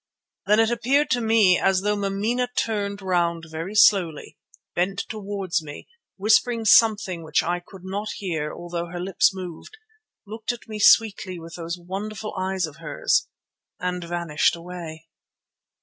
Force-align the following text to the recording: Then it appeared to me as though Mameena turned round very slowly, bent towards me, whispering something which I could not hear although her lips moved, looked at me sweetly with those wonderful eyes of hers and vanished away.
Then 0.47 0.59
it 0.59 0.71
appeared 0.71 1.11
to 1.11 1.21
me 1.21 1.59
as 1.59 1.81
though 1.81 1.95
Mameena 1.95 2.47
turned 2.57 3.03
round 3.03 3.43
very 3.51 3.75
slowly, 3.75 4.35
bent 4.73 5.03
towards 5.07 5.61
me, 5.61 5.87
whispering 6.17 6.65
something 6.65 7.21
which 7.21 7.43
I 7.43 7.59
could 7.63 7.83
not 7.85 8.09
hear 8.15 8.51
although 8.51 8.87
her 8.87 8.99
lips 8.99 9.29
moved, 9.31 9.77
looked 10.25 10.51
at 10.51 10.67
me 10.67 10.79
sweetly 10.79 11.37
with 11.39 11.53
those 11.53 11.77
wonderful 11.77 12.33
eyes 12.35 12.65
of 12.65 12.77
hers 12.77 13.27
and 13.79 14.03
vanished 14.03 14.55
away. 14.55 15.05